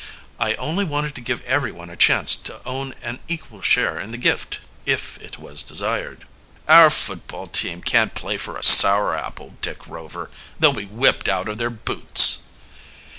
[0.39, 4.17] "I only wanted to give everyone a chance to own an equal share in the
[4.17, 6.25] gift, if it was desired."
[6.67, 10.31] "Our football team can't play for a sour apple, Dick Rover.
[10.59, 12.41] They'll be whipped out of their boots."